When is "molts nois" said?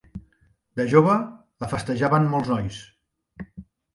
2.31-2.79